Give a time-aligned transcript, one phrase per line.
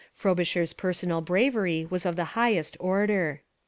[0.15, 3.43] Frobisher's personal bravery was of the highest order.